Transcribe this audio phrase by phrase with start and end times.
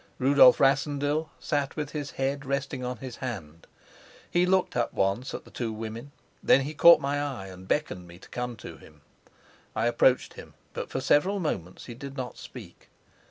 [0.17, 3.67] Rudolf Rassendyll sat with his head resting on his hand.
[4.31, 8.07] He looked up once at the two women; then he caught my eye, and beckoned
[8.07, 9.01] me to come to him.
[9.75, 12.89] I approached him, but for several moments he did not speak.